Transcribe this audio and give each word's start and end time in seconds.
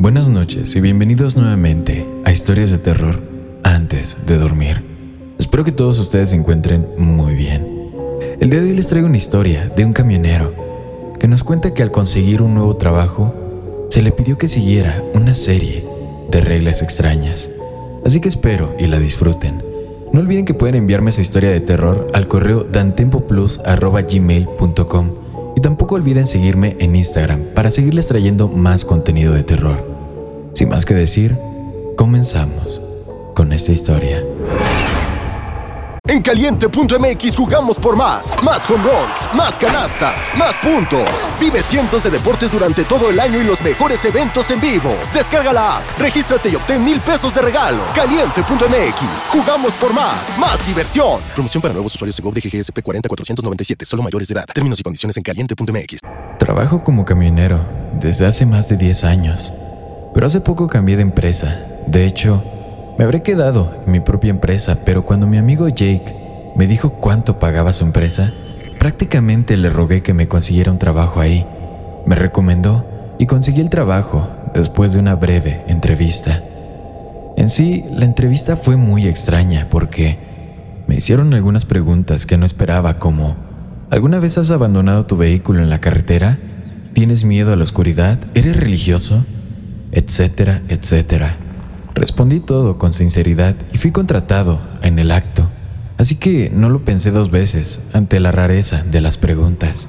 Buenas 0.00 0.28
noches 0.28 0.74
y 0.76 0.80
bienvenidos 0.80 1.36
nuevamente 1.36 2.06
a 2.24 2.32
Historias 2.32 2.70
de 2.70 2.78
terror 2.78 3.20
antes 3.62 4.16
de 4.24 4.38
dormir. 4.38 4.82
Espero 5.38 5.62
que 5.62 5.72
todos 5.72 5.98
ustedes 5.98 6.30
se 6.30 6.36
encuentren 6.36 6.86
muy 6.96 7.34
bien. 7.34 7.92
El 8.40 8.48
día 8.48 8.62
de 8.62 8.70
hoy 8.70 8.76
les 8.76 8.86
traigo 8.86 9.08
una 9.08 9.18
historia 9.18 9.70
de 9.76 9.84
un 9.84 9.92
camionero 9.92 10.54
que 11.18 11.28
nos 11.28 11.44
cuenta 11.44 11.74
que 11.74 11.82
al 11.82 11.90
conseguir 11.90 12.40
un 12.40 12.54
nuevo 12.54 12.76
trabajo 12.76 13.34
se 13.90 14.00
le 14.00 14.10
pidió 14.10 14.38
que 14.38 14.48
siguiera 14.48 15.02
una 15.12 15.34
serie 15.34 15.84
de 16.30 16.40
reglas 16.40 16.80
extrañas. 16.80 17.50
Así 18.02 18.22
que 18.22 18.30
espero 18.30 18.74
y 18.78 18.86
la 18.86 18.98
disfruten. 18.98 19.62
No 20.14 20.20
olviden 20.20 20.46
que 20.46 20.54
pueden 20.54 20.76
enviarme 20.76 21.12
su 21.12 21.20
historia 21.20 21.50
de 21.50 21.60
terror 21.60 22.06
al 22.14 22.26
correo 22.26 22.64
dantempoplus.gmail.com 22.64 25.10
y 25.56 25.60
tampoco 25.60 25.96
olviden 25.96 26.26
seguirme 26.26 26.76
en 26.78 26.96
Instagram 26.96 27.40
para 27.54 27.70
seguirles 27.70 28.06
trayendo 28.06 28.48
más 28.48 28.86
contenido 28.86 29.34
de 29.34 29.42
terror. 29.42 29.89
Sin 30.52 30.68
más 30.68 30.84
que 30.84 30.94
decir, 30.94 31.36
comenzamos 31.96 32.80
con 33.34 33.52
esta 33.52 33.72
historia. 33.72 34.22
En 36.10 36.22
caliente.mx 36.22 37.36
jugamos 37.36 37.78
por 37.78 37.94
más. 37.94 38.34
Más 38.42 38.68
home 38.68 38.82
runs, 38.82 39.32
más 39.32 39.56
canastas, 39.56 40.28
más 40.36 40.56
puntos. 40.56 41.08
Vive 41.38 41.62
cientos 41.62 42.02
de 42.02 42.10
deportes 42.10 42.50
durante 42.50 42.82
todo 42.82 43.10
el 43.10 43.20
año 43.20 43.40
y 43.40 43.44
los 43.44 43.60
mejores 43.62 44.04
eventos 44.04 44.50
en 44.50 44.60
vivo. 44.60 44.92
Descarga 45.14 45.52
la 45.52 45.76
app, 45.76 45.98
regístrate 45.98 46.48
y 46.48 46.56
obtén 46.56 46.84
mil 46.84 46.98
pesos 47.00 47.32
de 47.32 47.42
regalo. 47.42 47.78
Caliente.mx, 47.94 49.28
jugamos 49.28 49.72
por 49.74 49.94
más. 49.94 50.36
Más 50.36 50.66
diversión. 50.66 51.20
Promoción 51.32 51.62
para 51.62 51.74
nuevos 51.74 51.94
usuarios 51.94 52.16
de 52.16 52.22
GOV 52.24 52.34
de 52.34 52.40
GGSP 52.40 52.82
40497, 52.82 53.84
solo 53.84 54.02
mayores 54.02 54.26
de 54.26 54.34
edad. 54.34 54.46
Términos 54.52 54.80
y 54.80 54.82
condiciones 54.82 55.16
en 55.16 55.22
caliente.mx. 55.22 56.00
Trabajo 56.40 56.82
como 56.82 57.04
camionero 57.04 57.60
desde 58.00 58.26
hace 58.26 58.46
más 58.46 58.68
de 58.68 58.76
10 58.76 59.04
años, 59.04 59.52
pero 60.20 60.26
hace 60.26 60.42
poco 60.42 60.66
cambié 60.66 60.96
de 60.96 61.02
empresa. 61.02 61.62
De 61.86 62.04
hecho, 62.04 62.42
me 62.98 63.04
habré 63.04 63.22
quedado 63.22 63.80
en 63.86 63.92
mi 63.92 64.00
propia 64.00 64.28
empresa, 64.28 64.80
pero 64.84 65.06
cuando 65.06 65.26
mi 65.26 65.38
amigo 65.38 65.66
Jake 65.66 66.52
me 66.56 66.66
dijo 66.66 66.90
cuánto 66.90 67.38
pagaba 67.38 67.72
su 67.72 67.84
empresa, 67.86 68.30
prácticamente 68.78 69.56
le 69.56 69.70
rogué 69.70 70.02
que 70.02 70.12
me 70.12 70.28
consiguiera 70.28 70.72
un 70.72 70.78
trabajo 70.78 71.20
ahí. 71.20 71.46
Me 72.04 72.16
recomendó 72.16 72.84
y 73.18 73.24
conseguí 73.24 73.62
el 73.62 73.70
trabajo 73.70 74.28
después 74.52 74.92
de 74.92 74.98
una 74.98 75.14
breve 75.14 75.62
entrevista. 75.68 76.42
En 77.38 77.48
sí, 77.48 77.86
la 77.90 78.04
entrevista 78.04 78.56
fue 78.56 78.76
muy 78.76 79.06
extraña 79.06 79.68
porque 79.70 80.18
me 80.86 80.96
hicieron 80.96 81.32
algunas 81.32 81.64
preguntas 81.64 82.26
que 82.26 82.36
no 82.36 82.44
esperaba 82.44 82.98
como 82.98 83.36
¿Alguna 83.88 84.18
vez 84.18 84.36
has 84.36 84.50
abandonado 84.50 85.06
tu 85.06 85.16
vehículo 85.16 85.62
en 85.62 85.70
la 85.70 85.80
carretera? 85.80 86.38
¿Tienes 86.92 87.24
miedo 87.24 87.54
a 87.54 87.56
la 87.56 87.62
oscuridad? 87.62 88.18
¿Eres 88.34 88.58
religioso? 88.58 89.24
Etcétera, 89.92 90.62
etcétera. 90.68 91.36
Respondí 91.94 92.40
todo 92.40 92.78
con 92.78 92.94
sinceridad 92.94 93.56
y 93.72 93.78
fui 93.78 93.90
contratado 93.90 94.60
en 94.82 94.98
el 94.98 95.10
acto, 95.10 95.50
así 95.98 96.14
que 96.14 96.50
no 96.54 96.68
lo 96.68 96.84
pensé 96.84 97.10
dos 97.10 97.30
veces 97.30 97.80
ante 97.92 98.20
la 98.20 98.32
rareza 98.32 98.84
de 98.84 99.00
las 99.00 99.18
preguntas. 99.18 99.88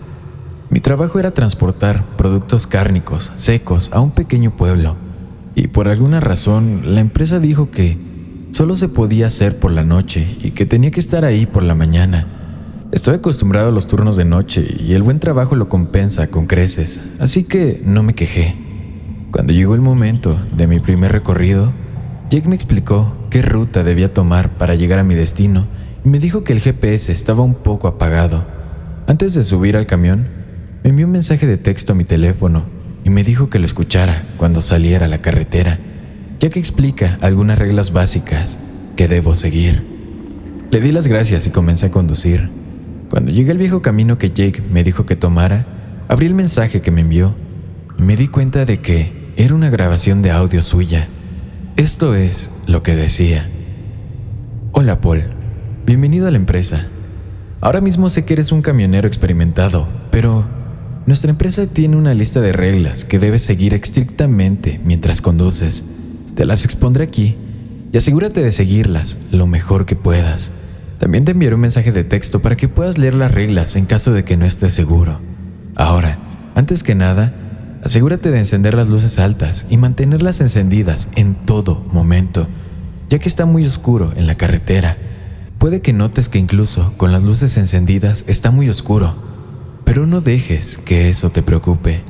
Mi 0.70 0.80
trabajo 0.80 1.20
era 1.20 1.32
transportar 1.32 2.04
productos 2.18 2.66
cárnicos 2.66 3.32
secos 3.36 3.90
a 3.94 4.00
un 4.00 4.12
pequeño 4.12 4.56
pueblo, 4.58 4.96
y 5.54 5.68
por 5.68 5.88
alguna 5.88 6.20
razón 6.20 6.96
la 6.96 7.02
empresa 7.02 7.40
dijo 7.40 7.70
que 7.72 8.00
solo 8.52 8.76
se 8.76 8.90
podía 8.90 9.28
hacer 9.28 9.60
por 9.60 9.72
la 9.72 9.84
noche 9.84 10.38
y 10.42 10.52
que 10.52 10.66
tenía 10.66 10.92
que 10.92 11.00
estar 11.00 11.26
ahí 11.26 11.46
por 11.46 11.64
la 11.64 11.76
mañana. 11.76 12.28
Estoy 12.92 13.16
acostumbrado 13.16 13.70
a 13.70 13.72
los 13.72 13.88
turnos 13.88 14.16
de 14.18 14.26
noche 14.26 14.66
y 14.80 14.94
el 14.94 15.04
buen 15.04 15.20
trabajo 15.20 15.56
lo 15.56 15.70
compensa 15.70 16.28
con 16.28 16.48
creces, 16.48 17.00
así 17.20 17.44
que 17.44 17.82
no 17.86 18.04
me 18.04 18.16
quejé. 18.16 18.61
Cuando 19.32 19.54
llegó 19.54 19.76
el 19.76 19.82
momento 19.82 20.38
de 20.52 20.68
mi 20.68 20.82
primer 20.82 21.14
recorrido, 21.14 21.72
Jake 22.30 22.50
me 22.50 22.56
explicó 22.56 23.16
qué 23.30 23.42
ruta 23.42 23.82
debía 23.82 24.14
tomar 24.14 24.58
para 24.58 24.76
llegar 24.76 25.00
a 25.00 25.06
mi 25.06 25.16
destino 25.16 25.68
y 26.04 26.10
me 26.10 26.20
dijo 26.20 26.44
que 26.44 26.52
el 26.52 26.60
GPS 26.60 27.14
estaba 27.14 27.42
un 27.42 27.56
poco 27.56 27.88
apagado. 27.88 28.46
Antes 29.08 29.34
de 29.34 29.46
subir 29.46 29.78
al 29.78 29.86
camión, 29.86 30.28
me 30.84 30.90
envió 30.90 31.06
un 31.06 31.14
mensaje 31.14 31.48
de 31.48 31.58
texto 31.58 31.94
a 31.94 31.96
mi 31.96 32.04
teléfono 32.04 32.64
y 33.06 33.10
me 33.10 33.24
dijo 33.24 33.50
que 33.50 33.60
lo 33.60 33.66
escuchara 33.66 34.24
cuando 34.36 34.60
saliera 34.60 35.06
a 35.06 35.10
la 35.10 35.22
carretera, 35.22 35.80
ya 36.42 36.50
que 36.50 36.60
explica 36.60 37.18
algunas 37.22 37.58
reglas 37.58 37.94
básicas 37.94 38.60
que 38.98 39.08
debo 39.08 39.34
seguir. 39.34 39.82
Le 40.72 40.82
di 40.82 40.92
las 40.92 41.08
gracias 41.08 41.48
y 41.48 41.52
comencé 41.52 41.86
a 41.86 41.92
conducir. 41.92 42.50
Cuando 43.10 43.32
llegué 43.32 43.52
al 43.52 43.58
viejo 43.58 43.82
camino 43.82 44.18
que 44.18 44.32
Jake 44.32 44.62
me 44.62 44.84
dijo 44.84 45.06
que 45.06 45.16
tomara, 45.16 45.66
abrí 46.10 46.26
el 46.26 46.34
mensaje 46.34 46.82
que 46.82 46.92
me 46.92 47.00
envió 47.00 47.34
me 48.02 48.16
di 48.16 48.28
cuenta 48.28 48.66
de 48.66 48.80
que 48.80 49.21
era 49.38 49.56
una 49.56 49.70
grabación 49.70 50.22
de 50.22 50.32
audio 50.32 50.62
suya. 50.62 51.08
Esto 51.78 52.16
es 52.16 52.52
lo 52.68 52.84
que 52.84 52.96
decía. 52.96 53.48
Hola 54.72 55.00
Paul, 55.02 55.24
bienvenido 55.86 56.28
a 56.28 56.32
la 56.32 56.38
empresa. 56.38 56.88
Ahora 57.62 57.82
mismo 57.82 58.10
sé 58.10 58.26
que 58.26 58.34
eres 58.34 58.52
un 58.52 58.62
camionero 58.62 59.08
experimentado, 59.08 59.88
pero 60.12 60.46
nuestra 61.06 61.32
empresa 61.32 61.66
tiene 61.68 61.96
una 61.96 62.14
lista 62.14 62.42
de 62.42 62.52
reglas 62.52 63.06
que 63.06 63.20
debes 63.20 63.44
seguir 63.44 63.74
estrictamente 63.74 64.80
mientras 64.84 65.22
conduces. 65.22 65.86
Te 66.36 66.46
las 66.46 66.66
expondré 66.66 67.04
aquí 67.04 67.36
y 67.92 67.98
asegúrate 67.98 68.42
de 68.42 68.52
seguirlas 68.52 69.18
lo 69.32 69.48
mejor 69.48 69.86
que 69.86 69.96
puedas. 69.96 70.52
También 71.00 71.26
te 71.26 71.32
enviaré 71.32 71.56
un 71.56 71.62
mensaje 71.62 71.92
de 71.92 72.04
texto 72.04 72.42
para 72.42 72.58
que 72.58 72.68
puedas 72.68 72.98
leer 72.98 73.14
las 73.14 73.32
reglas 73.32 73.76
en 73.76 73.86
caso 73.86 74.14
de 74.14 74.24
que 74.24 74.38
no 74.38 74.46
estés 74.46 74.74
seguro. 74.74 75.20
Ahora, 75.76 76.20
antes 76.54 76.84
que 76.84 76.96
nada, 76.96 77.34
Asegúrate 77.84 78.30
de 78.30 78.38
encender 78.38 78.76
las 78.76 78.90
luces 78.90 79.18
altas 79.18 79.66
y 79.70 79.78
mantenerlas 79.78 80.40
encendidas 80.40 81.10
en 81.16 81.34
todo 81.34 81.84
momento, 81.92 82.48
ya 83.10 83.18
que 83.18 83.28
está 83.28 83.46
muy 83.46 83.66
oscuro 83.66 84.12
en 84.16 84.28
la 84.28 84.36
carretera. 84.36 84.98
Puede 85.58 85.82
que 85.82 85.92
notes 85.92 86.30
que 86.30 86.38
incluso 86.38 86.94
con 86.98 87.12
las 87.12 87.24
luces 87.24 87.58
encendidas 87.58 88.24
está 88.28 88.52
muy 88.52 88.70
oscuro, 88.70 89.16
pero 89.84 90.06
no 90.06 90.22
dejes 90.22 90.78
que 90.86 91.10
eso 91.10 91.32
te 91.32 91.42
preocupe. 91.42 92.02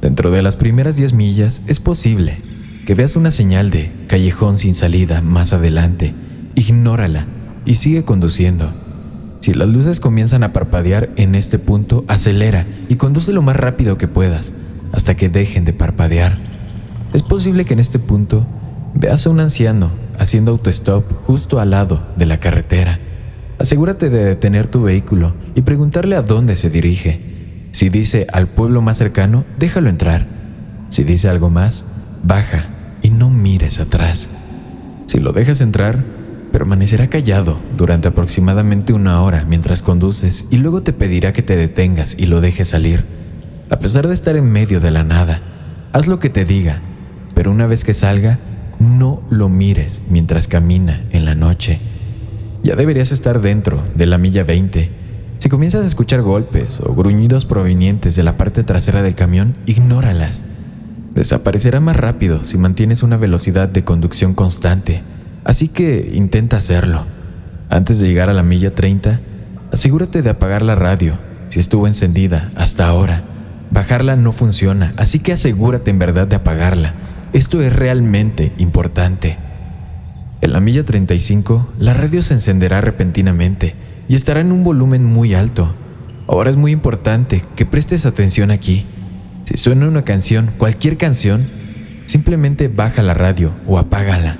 Dentro 0.00 0.30
de 0.30 0.40
las 0.40 0.56
primeras 0.56 0.96
10 0.96 1.12
millas 1.12 1.60
es 1.66 1.80
posible 1.80 2.38
que 2.86 2.94
veas 2.94 3.14
una 3.14 3.30
señal 3.30 3.70
de 3.70 3.92
callejón 4.08 4.56
sin 4.56 4.74
salida 4.74 5.20
más 5.20 5.52
adelante. 5.52 6.14
Ignórala 6.54 7.26
y 7.66 7.74
sigue 7.74 8.04
conduciendo. 8.04 8.72
Si 9.40 9.52
las 9.52 9.68
luces 9.68 10.00
comienzan 10.00 10.44
a 10.44 10.54
parpadear 10.54 11.10
en 11.16 11.34
este 11.34 11.58
punto, 11.58 12.06
acelera 12.08 12.64
y 12.88 12.96
conduce 12.96 13.34
lo 13.34 13.42
más 13.42 13.56
rápido 13.56 13.98
que 13.98 14.08
puedas 14.08 14.52
hasta 14.94 15.16
que 15.16 15.28
dejen 15.28 15.64
de 15.64 15.72
parpadear. 15.72 16.38
Es 17.12 17.22
posible 17.22 17.64
que 17.64 17.74
en 17.74 17.80
este 17.80 17.98
punto 17.98 18.46
veas 18.94 19.26
a 19.26 19.30
un 19.30 19.40
anciano 19.40 19.90
haciendo 20.18 20.52
autostop 20.52 21.04
justo 21.12 21.58
al 21.58 21.70
lado 21.70 22.06
de 22.16 22.26
la 22.26 22.38
carretera. 22.38 23.00
Asegúrate 23.58 24.08
de 24.08 24.24
detener 24.24 24.68
tu 24.68 24.82
vehículo 24.82 25.34
y 25.54 25.62
preguntarle 25.62 26.14
a 26.16 26.22
dónde 26.22 26.54
se 26.56 26.70
dirige. 26.70 27.68
Si 27.72 27.88
dice 27.88 28.26
al 28.32 28.46
pueblo 28.46 28.82
más 28.82 28.98
cercano, 28.98 29.44
déjalo 29.58 29.90
entrar. 29.90 30.26
Si 30.90 31.02
dice 31.02 31.28
algo 31.28 31.50
más, 31.50 31.84
baja 32.22 32.66
y 33.02 33.10
no 33.10 33.30
mires 33.30 33.80
atrás. 33.80 34.28
Si 35.06 35.18
lo 35.18 35.32
dejas 35.32 35.60
entrar, 35.60 35.98
permanecerá 36.52 37.08
callado 37.08 37.58
durante 37.76 38.06
aproximadamente 38.06 38.92
una 38.92 39.20
hora 39.22 39.44
mientras 39.48 39.82
conduces 39.82 40.46
y 40.50 40.58
luego 40.58 40.82
te 40.82 40.92
pedirá 40.92 41.32
que 41.32 41.42
te 41.42 41.56
detengas 41.56 42.14
y 42.16 42.26
lo 42.26 42.40
dejes 42.40 42.68
salir. 42.68 43.23
A 43.70 43.78
pesar 43.78 44.06
de 44.06 44.12
estar 44.12 44.36
en 44.36 44.50
medio 44.50 44.78
de 44.78 44.90
la 44.90 45.04
nada, 45.04 45.40
haz 45.92 46.06
lo 46.06 46.18
que 46.18 46.28
te 46.28 46.44
diga, 46.44 46.80
pero 47.34 47.50
una 47.50 47.66
vez 47.66 47.82
que 47.82 47.94
salga, 47.94 48.38
no 48.78 49.22
lo 49.30 49.48
mires 49.48 50.02
mientras 50.08 50.48
camina 50.48 51.02
en 51.12 51.24
la 51.24 51.34
noche. 51.34 51.80
Ya 52.62 52.76
deberías 52.76 53.10
estar 53.10 53.40
dentro 53.40 53.82
de 53.94 54.04
la 54.04 54.18
milla 54.18 54.44
20. 54.44 54.90
Si 55.38 55.48
comienzas 55.48 55.84
a 55.84 55.88
escuchar 55.88 56.20
golpes 56.20 56.80
o 56.80 56.94
gruñidos 56.94 57.46
provenientes 57.46 58.14
de 58.16 58.22
la 58.22 58.36
parte 58.36 58.64
trasera 58.64 59.02
del 59.02 59.14
camión, 59.14 59.54
ignóralas. 59.64 60.44
Desaparecerá 61.14 61.80
más 61.80 61.96
rápido 61.96 62.44
si 62.44 62.58
mantienes 62.58 63.02
una 63.02 63.16
velocidad 63.16 63.68
de 63.68 63.82
conducción 63.82 64.34
constante, 64.34 65.02
así 65.42 65.68
que 65.68 66.10
intenta 66.12 66.58
hacerlo. 66.58 67.04
Antes 67.70 67.98
de 67.98 68.08
llegar 68.08 68.28
a 68.28 68.34
la 68.34 68.42
milla 68.42 68.74
30, 68.74 69.20
asegúrate 69.72 70.20
de 70.20 70.30
apagar 70.30 70.60
la 70.60 70.74
radio 70.74 71.14
si 71.48 71.60
estuvo 71.60 71.86
encendida 71.86 72.50
hasta 72.56 72.86
ahora 72.86 73.22
Bajarla 73.74 74.14
no 74.14 74.30
funciona, 74.30 74.94
así 74.96 75.18
que 75.18 75.32
asegúrate 75.32 75.90
en 75.90 75.98
verdad 75.98 76.28
de 76.28 76.36
apagarla. 76.36 76.94
Esto 77.32 77.60
es 77.60 77.74
realmente 77.74 78.52
importante. 78.56 79.36
En 80.42 80.52
la 80.52 80.60
milla 80.60 80.84
35, 80.84 81.72
la 81.80 81.92
radio 81.92 82.22
se 82.22 82.34
encenderá 82.34 82.80
repentinamente 82.80 83.74
y 84.06 84.14
estará 84.14 84.42
en 84.42 84.52
un 84.52 84.62
volumen 84.62 85.04
muy 85.04 85.34
alto. 85.34 85.74
Ahora 86.28 86.50
es 86.50 86.56
muy 86.56 86.70
importante 86.70 87.42
que 87.56 87.66
prestes 87.66 88.06
atención 88.06 88.52
aquí. 88.52 88.86
Si 89.44 89.56
suena 89.56 89.88
una 89.88 90.02
canción, 90.02 90.50
cualquier 90.56 90.96
canción, 90.96 91.42
simplemente 92.06 92.68
baja 92.68 93.02
la 93.02 93.14
radio 93.14 93.54
o 93.66 93.80
apágala. 93.80 94.38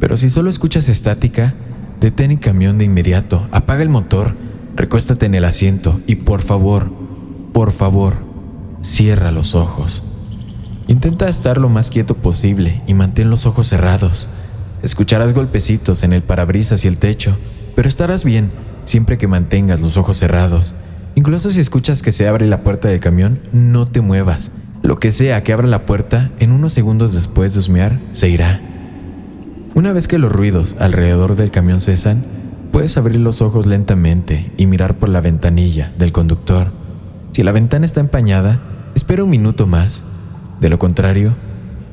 Pero 0.00 0.16
si 0.16 0.28
solo 0.28 0.50
escuchas 0.50 0.88
estática, 0.88 1.54
detén 2.00 2.32
el 2.32 2.40
camión 2.40 2.78
de 2.78 2.86
inmediato, 2.86 3.46
apaga 3.52 3.84
el 3.84 3.88
motor, 3.88 4.34
recuéstate 4.74 5.26
en 5.26 5.36
el 5.36 5.44
asiento 5.44 6.00
y 6.08 6.16
por 6.16 6.42
favor, 6.42 6.92
por 7.52 7.70
favor, 7.70 8.33
cierra 8.84 9.30
los 9.30 9.54
ojos. 9.54 10.04
Intenta 10.86 11.28
estar 11.28 11.56
lo 11.56 11.70
más 11.70 11.90
quieto 11.90 12.14
posible 12.14 12.82
y 12.86 12.92
mantén 12.92 13.30
los 13.30 13.46
ojos 13.46 13.66
cerrados. 13.66 14.28
Escucharás 14.82 15.32
golpecitos 15.32 16.02
en 16.02 16.12
el 16.12 16.22
parabrisas 16.22 16.84
y 16.84 16.88
el 16.88 16.98
techo, 16.98 17.36
pero 17.74 17.88
estarás 17.88 18.24
bien 18.24 18.50
siempre 18.84 19.16
que 19.16 19.26
mantengas 19.26 19.80
los 19.80 19.96
ojos 19.96 20.18
cerrados. 20.18 20.74
Incluso 21.14 21.50
si 21.50 21.60
escuchas 21.60 22.02
que 22.02 22.12
se 22.12 22.28
abre 22.28 22.46
la 22.46 22.60
puerta 22.60 22.88
del 22.88 23.00
camión, 23.00 23.40
no 23.52 23.86
te 23.86 24.02
muevas. 24.02 24.50
Lo 24.82 24.98
que 24.98 25.12
sea 25.12 25.42
que 25.42 25.54
abra 25.54 25.66
la 25.66 25.86
puerta, 25.86 26.30
en 26.38 26.52
unos 26.52 26.74
segundos 26.74 27.14
después 27.14 27.54
de 27.54 27.60
husmear, 27.60 27.98
se 28.10 28.28
irá. 28.28 28.60
Una 29.74 29.94
vez 29.94 30.06
que 30.08 30.18
los 30.18 30.30
ruidos 30.30 30.76
alrededor 30.78 31.36
del 31.36 31.50
camión 31.50 31.80
cesan, 31.80 32.22
puedes 32.70 32.98
abrir 32.98 33.20
los 33.20 33.40
ojos 33.40 33.64
lentamente 33.64 34.52
y 34.58 34.66
mirar 34.66 34.98
por 34.98 35.08
la 35.08 35.22
ventanilla 35.22 35.92
del 35.98 36.12
conductor. 36.12 36.68
Si 37.32 37.42
la 37.42 37.52
ventana 37.52 37.86
está 37.86 38.00
empañada, 38.00 38.60
espera 38.94 39.24
un 39.24 39.30
minuto 39.30 39.66
más. 39.66 40.02
De 40.60 40.68
lo 40.68 40.78
contrario, 40.78 41.34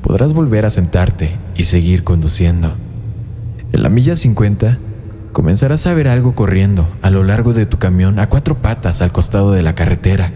podrás 0.02 0.34
volver 0.34 0.66
a 0.66 0.70
sentarte 0.70 1.36
y 1.56 1.64
seguir 1.64 2.04
conduciendo. 2.04 2.72
En 3.72 3.82
la 3.82 3.88
milla 3.88 4.16
50, 4.16 4.78
comenzarás 5.32 5.86
a 5.86 5.94
ver 5.94 6.08
algo 6.08 6.34
corriendo 6.34 6.88
a 7.02 7.10
lo 7.10 7.24
largo 7.24 7.54
de 7.54 7.66
tu 7.66 7.78
camión 7.78 8.18
a 8.18 8.28
cuatro 8.28 8.58
patas 8.58 9.02
al 9.02 9.12
costado 9.12 9.52
de 9.52 9.62
la 9.62 9.74
carretera. 9.74 10.32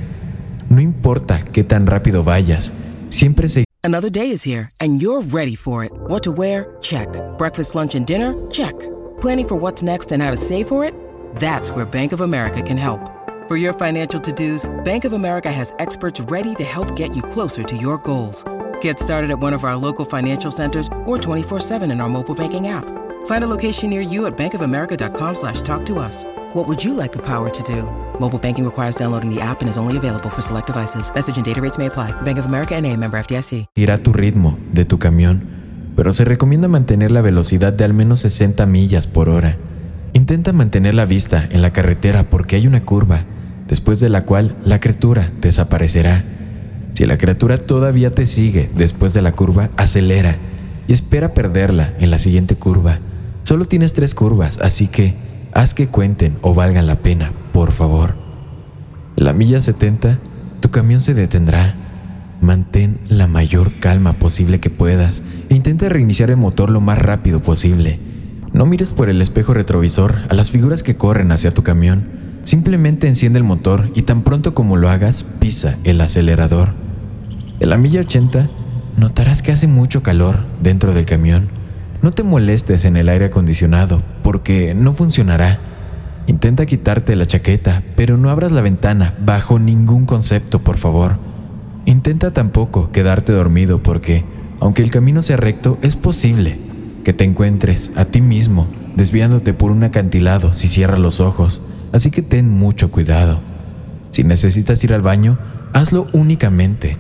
No 0.68 0.80
importa 0.80 1.40
qué 1.40 1.64
tan 1.64 1.86
rápido 1.86 2.24
vayas, 2.24 2.72
siempre 3.10 3.48
se 3.48 3.64
Another 3.84 4.10
day 4.10 4.32
is 4.32 4.44
here 4.44 4.68
and 4.80 5.00
you're 5.00 5.22
ready 5.32 5.54
for 5.54 5.84
it. 5.84 5.92
What 6.08 6.24
to 6.24 6.32
wear? 6.32 6.76
Check. 6.80 7.08
Breakfast, 7.38 7.76
lunch 7.76 7.94
and 7.94 8.04
dinner? 8.04 8.34
Check. 8.50 8.74
Planning 9.20 9.46
for 9.46 9.56
what's 9.56 9.82
next 9.82 10.10
and 10.12 10.20
how 10.20 10.30
to 10.30 10.36
save 10.36 10.66
for 10.66 10.84
it? 10.84 10.92
That's 11.38 11.70
where 11.70 11.84
Bank 11.84 12.12
of 12.12 12.20
America 12.20 12.62
can 12.62 12.76
help. 12.76 13.15
For 13.48 13.56
your 13.56 13.74
financial 13.74 14.20
to-dos, 14.20 14.68
Bank 14.82 15.04
of 15.04 15.12
America 15.12 15.52
has 15.52 15.72
experts 15.78 16.20
ready 16.22 16.52
to 16.56 16.64
help 16.64 16.96
get 16.96 17.14
you 17.14 17.22
closer 17.22 17.62
to 17.62 17.76
your 17.76 17.96
goals. 17.98 18.42
Get 18.80 18.98
started 18.98 19.30
at 19.30 19.38
one 19.38 19.52
of 19.54 19.62
our 19.62 19.76
local 19.76 20.04
financial 20.04 20.50
centers 20.50 20.88
or 21.04 21.16
24-7 21.16 21.92
in 21.92 22.00
our 22.00 22.08
mobile 22.08 22.34
banking 22.34 22.66
app. 22.66 22.84
Find 23.26 23.44
a 23.44 23.46
location 23.46 23.88
near 23.90 24.00
you 24.00 24.26
at 24.26 24.36
bankofamerica.com 24.36 25.34
slash 25.36 25.62
talk 25.62 25.86
to 25.86 26.00
us. 26.00 26.24
What 26.54 26.66
would 26.66 26.82
you 26.82 26.92
like 26.92 27.12
the 27.12 27.22
power 27.22 27.48
to 27.48 27.62
do? 27.62 27.82
Mobile 28.18 28.40
banking 28.40 28.64
requires 28.64 28.96
downloading 28.96 29.32
the 29.32 29.40
app 29.40 29.60
and 29.60 29.68
is 29.70 29.76
only 29.76 29.96
available 29.96 30.28
for 30.28 30.42
select 30.42 30.66
devices. 30.66 31.12
Message 31.14 31.36
and 31.36 31.44
data 31.44 31.60
rates 31.60 31.78
may 31.78 31.86
apply. 31.86 32.10
Bank 32.22 32.38
of 32.38 32.46
America 32.46 32.74
NA, 32.80 32.96
member 32.96 33.16
FDIC. 33.22 33.66
irá 33.76 33.98
tu 33.98 34.12
ritmo 34.12 34.58
de 34.72 34.84
tu 34.84 34.98
camión, 34.98 35.40
pero 35.94 36.12
se 36.12 36.24
recomienda 36.24 36.66
mantener 36.66 37.12
la 37.12 37.20
velocidad 37.22 37.72
de 37.72 37.84
al 37.84 37.94
menos 37.94 38.20
60 38.20 38.66
millas 38.66 39.06
por 39.06 39.28
hora. 39.28 39.56
Intenta 40.14 40.52
mantener 40.52 40.94
la 40.94 41.04
vista 41.04 41.46
en 41.48 41.62
la 41.62 41.72
carretera 41.72 42.24
porque 42.30 42.56
hay 42.56 42.66
una 42.66 42.82
curva, 42.82 43.24
después 43.68 44.00
de 44.00 44.08
la 44.08 44.24
cual 44.24 44.56
la 44.64 44.80
criatura 44.80 45.30
desaparecerá. 45.40 46.24
Si 46.94 47.04
la 47.06 47.18
criatura 47.18 47.58
todavía 47.58 48.10
te 48.10 48.26
sigue 48.26 48.70
después 48.74 49.12
de 49.12 49.22
la 49.22 49.32
curva, 49.32 49.70
acelera 49.76 50.36
y 50.88 50.92
espera 50.92 51.34
perderla 51.34 51.94
en 51.98 52.10
la 52.10 52.18
siguiente 52.18 52.56
curva. 52.56 53.00
Solo 53.42 53.66
tienes 53.66 53.92
tres 53.92 54.14
curvas, 54.14 54.58
así 54.62 54.88
que 54.88 55.14
haz 55.52 55.74
que 55.74 55.88
cuenten 55.88 56.36
o 56.42 56.54
valgan 56.54 56.86
la 56.86 57.00
pena, 57.00 57.32
por 57.52 57.72
favor. 57.72 58.14
La 59.16 59.32
milla 59.32 59.60
70, 59.60 60.18
tu 60.60 60.70
camión 60.70 61.00
se 61.00 61.14
detendrá. 61.14 61.74
Mantén 62.40 62.98
la 63.08 63.26
mayor 63.26 63.72
calma 63.80 64.14
posible 64.14 64.60
que 64.60 64.68
puedas 64.68 65.22
e 65.48 65.54
intenta 65.54 65.88
reiniciar 65.88 66.30
el 66.30 66.36
motor 66.36 66.70
lo 66.70 66.80
más 66.80 66.98
rápido 66.98 67.42
posible. 67.42 67.98
No 68.52 68.66
mires 68.66 68.90
por 68.90 69.10
el 69.10 69.22
espejo 69.22 69.54
retrovisor 69.54 70.16
a 70.28 70.34
las 70.34 70.50
figuras 70.50 70.82
que 70.82 70.96
corren 70.96 71.32
hacia 71.32 71.52
tu 71.52 71.62
camión. 71.62 72.15
Simplemente 72.46 73.08
enciende 73.08 73.40
el 73.40 73.44
motor 73.44 73.90
y 73.96 74.02
tan 74.02 74.22
pronto 74.22 74.54
como 74.54 74.76
lo 74.76 74.88
hagas, 74.88 75.24
pisa 75.40 75.78
el 75.82 76.00
acelerador. 76.00 76.68
En 77.58 77.70
la 77.70 77.76
milla 77.76 78.02
80, 78.02 78.48
notarás 78.96 79.42
que 79.42 79.50
hace 79.50 79.66
mucho 79.66 80.04
calor 80.04 80.44
dentro 80.62 80.94
del 80.94 81.06
camión. 81.06 81.48
No 82.02 82.12
te 82.12 82.22
molestes 82.22 82.84
en 82.84 82.96
el 82.96 83.08
aire 83.08 83.24
acondicionado, 83.24 84.00
porque 84.22 84.76
no 84.76 84.92
funcionará. 84.92 85.58
Intenta 86.28 86.66
quitarte 86.66 87.16
la 87.16 87.26
chaqueta, 87.26 87.82
pero 87.96 88.16
no 88.16 88.30
abras 88.30 88.52
la 88.52 88.62
ventana 88.62 89.16
bajo 89.18 89.58
ningún 89.58 90.06
concepto, 90.06 90.60
por 90.60 90.76
favor. 90.76 91.18
Intenta 91.84 92.30
tampoco 92.30 92.92
quedarte 92.92 93.32
dormido 93.32 93.82
porque, 93.82 94.24
aunque 94.60 94.82
el 94.82 94.92
camino 94.92 95.20
sea 95.20 95.36
recto, 95.36 95.78
es 95.82 95.96
posible 95.96 96.58
que 97.02 97.12
te 97.12 97.24
encuentres 97.24 97.90
a 97.96 98.04
ti 98.04 98.20
mismo 98.20 98.68
desviándote 98.94 99.52
por 99.52 99.72
un 99.72 99.82
acantilado 99.82 100.52
si 100.52 100.68
cierras 100.68 101.00
los 101.00 101.18
ojos, 101.18 101.60
así 101.92 102.10
que 102.10 102.22
ten 102.22 102.50
mucho 102.50 102.90
cuidado. 102.90 103.40
Si 104.10 104.24
necesitas 104.24 104.82
ir 104.84 104.94
al 104.94 105.02
baño, 105.02 105.38
hazlo 105.72 106.06
únicamente 106.12 106.96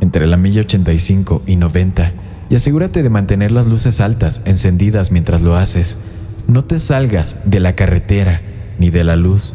entre 0.00 0.26
la 0.26 0.36
milla 0.36 0.62
85 0.62 1.42
y 1.46 1.56
90 1.56 2.12
y 2.48 2.54
asegúrate 2.54 3.02
de 3.02 3.10
mantener 3.10 3.50
las 3.50 3.66
luces 3.66 4.00
altas 4.00 4.42
encendidas 4.44 5.10
mientras 5.10 5.42
lo 5.42 5.56
haces. 5.56 5.98
No 6.46 6.64
te 6.64 6.78
salgas 6.78 7.36
de 7.44 7.60
la 7.60 7.74
carretera 7.74 8.42
ni 8.78 8.90
de 8.90 9.04
la 9.04 9.16
luz. 9.16 9.54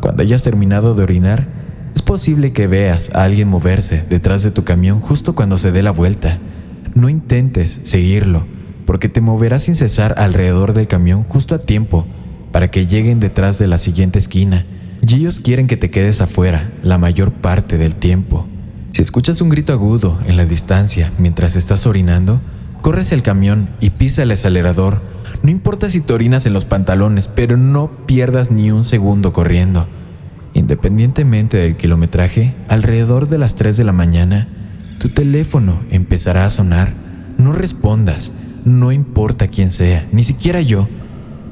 Cuando 0.00 0.22
hayas 0.22 0.42
terminado 0.42 0.94
de 0.94 1.02
orinar, 1.02 1.48
es 1.94 2.02
posible 2.02 2.52
que 2.52 2.66
veas 2.66 3.10
a 3.14 3.24
alguien 3.24 3.48
moverse 3.48 4.04
detrás 4.08 4.42
de 4.42 4.50
tu 4.50 4.64
camión 4.64 5.00
justo 5.00 5.34
cuando 5.34 5.58
se 5.58 5.72
dé 5.72 5.82
la 5.82 5.92
vuelta. 5.92 6.38
No 6.94 7.08
intentes 7.08 7.80
seguirlo, 7.84 8.44
porque 8.86 9.08
te 9.08 9.20
moverás 9.20 9.64
sin 9.64 9.74
cesar 9.74 10.14
alrededor 10.18 10.74
del 10.74 10.88
camión 10.88 11.22
justo 11.22 11.54
a 11.54 11.58
tiempo 11.58 12.06
para 12.56 12.70
que 12.70 12.86
lleguen 12.86 13.20
detrás 13.20 13.58
de 13.58 13.66
la 13.66 13.76
siguiente 13.76 14.18
esquina, 14.18 14.64
y 15.06 15.16
ellos 15.16 15.40
quieren 15.40 15.66
que 15.66 15.76
te 15.76 15.90
quedes 15.90 16.22
afuera 16.22 16.70
la 16.82 16.96
mayor 16.96 17.30
parte 17.30 17.76
del 17.76 17.96
tiempo. 17.96 18.46
Si 18.92 19.02
escuchas 19.02 19.42
un 19.42 19.50
grito 19.50 19.74
agudo 19.74 20.18
en 20.26 20.38
la 20.38 20.46
distancia 20.46 21.12
mientras 21.18 21.54
estás 21.54 21.86
orinando, 21.86 22.40
corres 22.80 23.12
el 23.12 23.20
camión 23.20 23.68
y 23.78 23.90
pisa 23.90 24.22
el 24.22 24.30
acelerador. 24.30 25.02
No 25.42 25.50
importa 25.50 25.90
si 25.90 26.00
te 26.00 26.14
orinas 26.14 26.46
en 26.46 26.54
los 26.54 26.64
pantalones, 26.64 27.28
pero 27.28 27.58
no 27.58 27.90
pierdas 28.06 28.50
ni 28.50 28.70
un 28.70 28.86
segundo 28.86 29.34
corriendo. 29.34 29.86
Independientemente 30.54 31.58
del 31.58 31.76
kilometraje, 31.76 32.54
alrededor 32.68 33.28
de 33.28 33.36
las 33.36 33.54
3 33.54 33.76
de 33.76 33.84
la 33.84 33.92
mañana, 33.92 34.48
tu 34.98 35.10
teléfono 35.10 35.80
empezará 35.90 36.46
a 36.46 36.50
sonar. 36.50 36.94
No 37.36 37.52
respondas, 37.52 38.32
no 38.64 38.92
importa 38.92 39.48
quién 39.48 39.70
sea, 39.70 40.06
ni 40.10 40.24
siquiera 40.24 40.62
yo. 40.62 40.88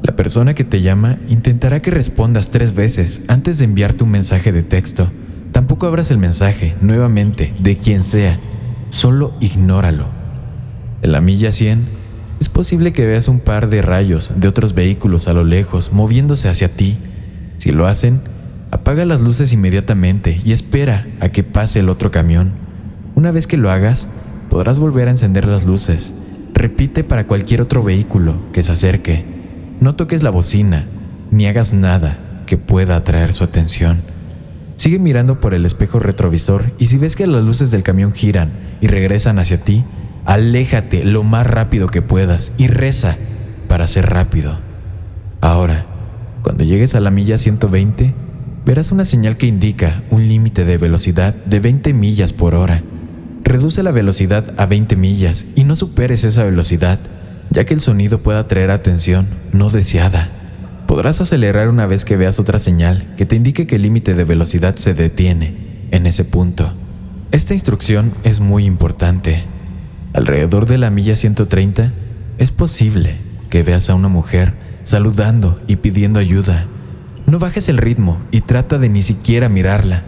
La 0.04 0.16
persona 0.16 0.52
que 0.52 0.64
te 0.64 0.82
llama 0.82 1.16
intentará 1.30 1.80
que 1.80 1.90
respondas 1.90 2.50
tres 2.50 2.74
veces 2.74 3.22
antes 3.26 3.56
de 3.56 3.64
enviarte 3.64 4.04
un 4.04 4.10
mensaje 4.10 4.52
de 4.52 4.62
texto. 4.62 5.08
Tampoco 5.50 5.86
abras 5.86 6.10
el 6.10 6.18
mensaje 6.18 6.74
nuevamente 6.82 7.54
de 7.58 7.78
quien 7.78 8.04
sea, 8.04 8.38
solo 8.90 9.32
ignóralo. 9.40 10.04
En 11.00 11.10
la 11.10 11.22
milla 11.22 11.52
100, 11.52 11.86
es 12.38 12.50
posible 12.50 12.92
que 12.92 13.06
veas 13.06 13.28
un 13.28 13.40
par 13.40 13.70
de 13.70 13.80
rayos 13.80 14.30
de 14.36 14.46
otros 14.46 14.74
vehículos 14.74 15.26
a 15.26 15.32
lo 15.32 15.42
lejos 15.42 15.90
moviéndose 15.90 16.50
hacia 16.50 16.68
ti. 16.68 16.98
Si 17.56 17.70
lo 17.70 17.86
hacen, 17.86 18.20
apaga 18.70 19.06
las 19.06 19.22
luces 19.22 19.54
inmediatamente 19.54 20.38
y 20.44 20.52
espera 20.52 21.06
a 21.20 21.30
que 21.30 21.44
pase 21.44 21.80
el 21.80 21.88
otro 21.88 22.10
camión. 22.10 22.52
Una 23.14 23.30
vez 23.30 23.46
que 23.46 23.56
lo 23.56 23.70
hagas, 23.70 24.06
podrás 24.50 24.78
volver 24.80 25.08
a 25.08 25.12
encender 25.12 25.46
las 25.46 25.64
luces. 25.64 26.12
Repite 26.52 27.04
para 27.04 27.26
cualquier 27.26 27.62
otro 27.62 27.82
vehículo 27.82 28.34
que 28.52 28.62
se 28.62 28.72
acerque. 28.72 29.33
No 29.80 29.94
toques 29.94 30.22
la 30.22 30.30
bocina, 30.30 30.84
ni 31.30 31.46
hagas 31.46 31.72
nada 31.72 32.18
que 32.46 32.56
pueda 32.56 32.96
atraer 32.96 33.32
su 33.32 33.44
atención. 33.44 33.98
Sigue 34.76 34.98
mirando 34.98 35.40
por 35.40 35.54
el 35.54 35.66
espejo 35.66 35.98
retrovisor 35.98 36.72
y 36.78 36.86
si 36.86 36.98
ves 36.98 37.16
que 37.16 37.26
las 37.26 37.44
luces 37.44 37.70
del 37.70 37.82
camión 37.82 38.12
giran 38.12 38.52
y 38.80 38.86
regresan 38.86 39.38
hacia 39.38 39.58
ti, 39.58 39.84
aléjate 40.24 41.04
lo 41.04 41.22
más 41.22 41.46
rápido 41.46 41.88
que 41.88 42.02
puedas 42.02 42.52
y 42.56 42.68
reza 42.68 43.16
para 43.68 43.86
ser 43.86 44.06
rápido. 44.06 44.58
Ahora, 45.40 45.86
cuando 46.42 46.64
llegues 46.64 46.94
a 46.94 47.00
la 47.00 47.10
milla 47.10 47.38
120, 47.38 48.14
verás 48.64 48.92
una 48.92 49.04
señal 49.04 49.36
que 49.36 49.46
indica 49.46 50.02
un 50.10 50.28
límite 50.28 50.64
de 50.64 50.78
velocidad 50.78 51.34
de 51.34 51.60
20 51.60 51.92
millas 51.92 52.32
por 52.32 52.54
hora. 52.54 52.82
Reduce 53.42 53.82
la 53.82 53.90
velocidad 53.90 54.54
a 54.56 54.66
20 54.66 54.96
millas 54.96 55.46
y 55.54 55.64
no 55.64 55.76
superes 55.76 56.24
esa 56.24 56.44
velocidad, 56.44 56.98
ya 57.50 57.64
que 57.64 57.74
el 57.74 57.80
sonido 57.80 58.18
puede 58.18 58.38
atraer 58.38 58.70
atención 58.70 59.26
no 59.52 59.70
deseada. 59.70 60.28
Podrás 60.86 61.20
acelerar 61.20 61.68
una 61.68 61.86
vez 61.86 62.04
que 62.04 62.16
veas 62.16 62.38
otra 62.38 62.58
señal 62.58 63.14
que 63.16 63.26
te 63.26 63.36
indique 63.36 63.66
que 63.66 63.76
el 63.76 63.82
límite 63.82 64.14
de 64.14 64.24
velocidad 64.24 64.74
se 64.74 64.94
detiene 64.94 65.88
en 65.90 66.06
ese 66.06 66.24
punto. 66.24 66.72
Esta 67.32 67.54
instrucción 67.54 68.12
es 68.22 68.40
muy 68.40 68.64
importante. 68.64 69.44
Alrededor 70.12 70.66
de 70.66 70.78
la 70.78 70.90
milla 70.90 71.16
130 71.16 71.92
es 72.38 72.50
posible 72.50 73.16
que 73.50 73.62
veas 73.62 73.90
a 73.90 73.94
una 73.94 74.08
mujer 74.08 74.54
saludando 74.84 75.60
y 75.66 75.76
pidiendo 75.76 76.20
ayuda. 76.20 76.66
No 77.26 77.38
bajes 77.38 77.68
el 77.68 77.78
ritmo 77.78 78.20
y 78.30 78.42
trata 78.42 78.78
de 78.78 78.88
ni 78.88 79.02
siquiera 79.02 79.48
mirarla. 79.48 80.02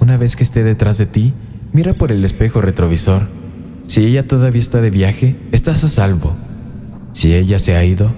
Una 0.00 0.16
vez 0.16 0.36
que 0.36 0.42
esté 0.42 0.64
detrás 0.64 0.98
de 0.98 1.06
ti, 1.06 1.32
mira 1.72 1.94
por 1.94 2.12
el 2.12 2.24
espejo 2.24 2.60
retrovisor. 2.60 3.28
Si 3.86 4.04
ella 4.04 4.26
todavía 4.26 4.60
está 4.60 4.80
de 4.80 4.90
viaje, 4.90 5.36
estás 5.52 5.84
a 5.84 5.88
salvo. 5.88 6.36
Si 7.16 7.34
ella 7.34 7.58
se 7.58 7.74
ha 7.74 7.82
ido, 7.82 8.12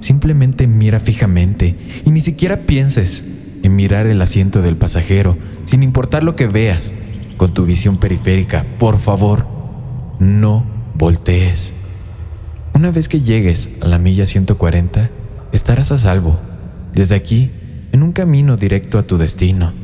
simplemente 0.00 0.66
mira 0.66 1.00
fijamente 1.00 1.76
y 2.06 2.10
ni 2.10 2.20
siquiera 2.20 2.60
pienses 2.60 3.22
en 3.62 3.76
mirar 3.76 4.06
el 4.06 4.22
asiento 4.22 4.62
del 4.62 4.74
pasajero, 4.74 5.36
sin 5.66 5.82
importar 5.82 6.22
lo 6.22 6.34
que 6.34 6.46
veas, 6.46 6.94
con 7.36 7.52
tu 7.52 7.66
visión 7.66 7.98
periférica. 7.98 8.64
Por 8.78 8.96
favor, 8.96 9.46
no 10.18 10.64
voltees. 10.94 11.74
Una 12.72 12.90
vez 12.90 13.06
que 13.06 13.20
llegues 13.20 13.68
a 13.82 13.86
la 13.86 13.98
milla 13.98 14.24
140, 14.24 15.10
estarás 15.52 15.92
a 15.92 15.98
salvo. 15.98 16.40
Desde 16.94 17.16
aquí, 17.16 17.50
en 17.92 18.02
un 18.02 18.12
camino 18.12 18.56
directo 18.56 18.98
a 18.98 19.02
tu 19.02 19.18
destino. 19.18 19.74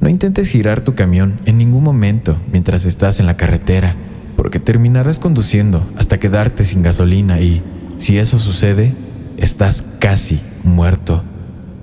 No 0.00 0.08
intentes 0.08 0.46
girar 0.46 0.82
tu 0.82 0.94
camión 0.94 1.40
en 1.44 1.58
ningún 1.58 1.82
momento 1.82 2.36
mientras 2.52 2.84
estás 2.84 3.18
en 3.18 3.26
la 3.26 3.36
carretera, 3.36 3.96
porque 4.36 4.60
terminarás 4.60 5.18
conduciendo 5.18 5.84
hasta 5.96 6.20
quedarte 6.20 6.64
sin 6.64 6.82
gasolina 6.82 7.40
y, 7.40 7.64
si 8.02 8.18
eso 8.18 8.40
sucede, 8.40 8.92
estás 9.36 9.84
casi 10.00 10.40
muerto. 10.64 11.22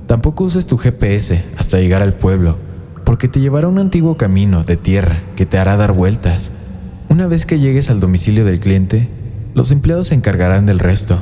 Tampoco 0.06 0.44
uses 0.44 0.66
tu 0.66 0.78
GPS 0.78 1.46
hasta 1.58 1.80
llegar 1.80 2.02
al 2.02 2.16
pueblo, 2.16 2.58
porque 3.06 3.30
te 3.30 3.40
llevará 3.40 3.70
un 3.70 3.80
antiguo 3.80 4.18
camino 4.18 4.66
de 4.66 4.76
tierra 4.76 5.24
que 5.38 5.46
te 5.46 5.58
hará 5.58 5.78
dar 5.78 5.94
vueltas. 5.94 6.52
Una 7.08 7.26
vez 7.28 7.46
que 7.46 7.58
llegues 7.58 7.90
al 7.90 8.02
domicilio 8.02 8.44
del 8.44 8.60
cliente, 8.60 9.08
los 9.54 9.72
empleados 9.72 10.08
se 10.08 10.16
encargarán 10.16 10.66
del 10.66 10.80
resto. 10.80 11.18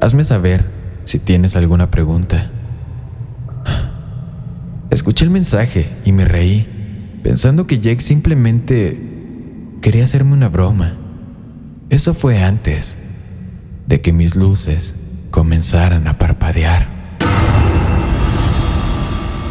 Hazme 0.00 0.22
saber 0.22 0.66
si 1.02 1.18
tienes 1.18 1.56
alguna 1.56 1.90
pregunta. 1.90 2.48
Escuché 4.90 5.24
el 5.24 5.32
mensaje 5.32 5.88
y 6.04 6.12
me 6.12 6.24
reí, 6.24 7.18
pensando 7.24 7.66
que 7.66 7.80
Jake 7.80 8.02
simplemente 8.02 9.02
quería 9.80 10.04
hacerme 10.04 10.34
una 10.34 10.48
broma. 10.48 10.94
Eso 11.90 12.14
fue 12.14 12.40
antes 12.40 12.96
de 13.88 14.02
que 14.02 14.12
mis 14.12 14.36
luces 14.36 14.94
comenzaran 15.30 16.06
a 16.06 16.18
parpadear. 16.18 16.88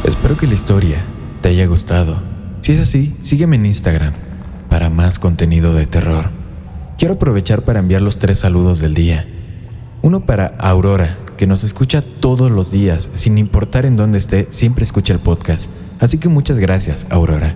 Espero 0.04 0.38
que 0.38 0.46
la 0.48 0.54
historia 0.54 1.00
te 1.42 1.50
haya 1.50 1.66
gustado. 1.66 2.22
Si 2.62 2.74
es 2.74 2.80
así, 2.80 3.16
sígueme 3.24 3.56
en 3.56 3.66
Instagram 3.66 4.14
para 4.70 4.90
más 4.90 5.18
contenido 5.18 5.74
de 5.74 5.88
terror. 5.88 6.30
Quiero 6.98 7.16
aprovechar 7.16 7.64
para 7.64 7.80
enviar 7.80 8.02
los 8.02 8.20
tres 8.20 8.40
saludos 8.40 8.80
del 8.80 8.94
día. 8.94 9.26
Uno 10.04 10.26
para 10.26 10.56
Aurora, 10.60 11.18
que 11.36 11.48
nos 11.48 11.64
escucha 11.64 12.04
todos 12.04 12.52
los 12.52 12.72
días, 12.72 13.10
sin 13.16 13.40
importar 13.40 13.86
en 13.86 13.96
dónde 13.96 14.20
esté, 14.20 14.48
siempre 14.52 14.84
escucha 14.84 15.14
el 15.14 15.20
podcast. 15.20 15.70
Así 16.00 16.20
que 16.20 16.30
muchas 16.30 16.60
gracias, 16.60 17.08
Aurora. 17.10 17.56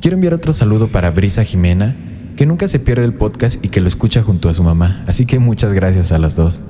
Quiero 0.00 0.14
enviar 0.14 0.34
otro 0.34 0.52
saludo 0.52 0.88
para 0.88 1.10
Brisa 1.10 1.42
Jimena, 1.42 1.96
que 2.36 2.46
nunca 2.46 2.68
se 2.68 2.78
pierde 2.78 3.04
el 3.04 3.14
podcast 3.14 3.64
y 3.64 3.68
que 3.68 3.80
lo 3.80 3.88
escucha 3.88 4.22
junto 4.22 4.48
a 4.48 4.52
su 4.52 4.62
mamá. 4.62 5.04
Así 5.06 5.26
que 5.26 5.38
muchas 5.38 5.72
gracias 5.72 6.12
a 6.12 6.18
las 6.18 6.36
dos. 6.36 6.62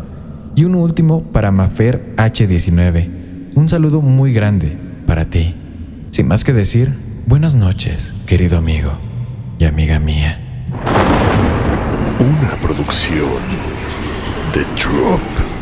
Y 0.57 0.65
uno 0.65 0.81
último 0.81 1.23
para 1.25 1.51
Mafer 1.51 2.15
H19. 2.17 3.55
Un 3.55 3.69
saludo 3.69 4.01
muy 4.01 4.33
grande 4.33 4.77
para 5.07 5.31
ti. 5.31 5.55
Sin 6.11 6.29
más 6.29 6.45
que 6.45 6.53
decir, 6.53 6.93
buenas 7.27 7.55
noches, 7.55 8.13
querido 8.27 8.59
amigo 8.59 8.93
y 9.59 9.65
amiga 9.65 9.99
mía. 9.99 10.41
Una 12.21 12.51
producción 12.63 13.41
de 14.53 14.65
Drop. 14.77 15.54